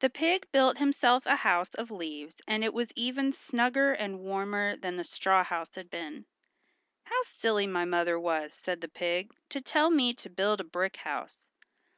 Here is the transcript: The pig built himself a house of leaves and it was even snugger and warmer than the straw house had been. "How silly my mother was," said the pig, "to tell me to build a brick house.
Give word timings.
The 0.00 0.08
pig 0.08 0.50
built 0.50 0.78
himself 0.78 1.26
a 1.26 1.36
house 1.36 1.74
of 1.74 1.90
leaves 1.90 2.40
and 2.48 2.64
it 2.64 2.72
was 2.72 2.90
even 2.96 3.34
snugger 3.34 3.92
and 3.92 4.18
warmer 4.20 4.76
than 4.78 4.96
the 4.96 5.04
straw 5.04 5.44
house 5.44 5.74
had 5.74 5.90
been. 5.90 6.24
"How 7.04 7.20
silly 7.24 7.66
my 7.66 7.84
mother 7.84 8.18
was," 8.18 8.54
said 8.54 8.80
the 8.80 8.88
pig, 8.88 9.30
"to 9.50 9.60
tell 9.60 9.90
me 9.90 10.14
to 10.14 10.30
build 10.30 10.62
a 10.62 10.64
brick 10.64 10.96
house. 10.96 11.50